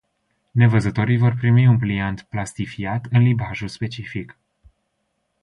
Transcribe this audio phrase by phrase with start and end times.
[0.51, 4.37] Nevăzătorii vor primi un pliant plastifiat în limbajul specific.